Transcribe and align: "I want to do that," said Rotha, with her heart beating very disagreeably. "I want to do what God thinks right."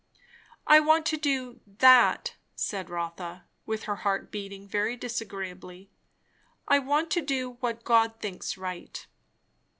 "I 0.65 0.79
want 0.79 1.05
to 1.05 1.15
do 1.15 1.59
that," 1.67 2.33
said 2.55 2.89
Rotha, 2.89 3.45
with 3.67 3.83
her 3.83 3.97
heart 3.97 4.31
beating 4.31 4.67
very 4.67 4.95
disagreeably. 4.97 5.91
"I 6.67 6.79
want 6.79 7.11
to 7.11 7.21
do 7.21 7.51
what 7.59 7.83
God 7.83 8.19
thinks 8.19 8.57
right." 8.57 9.05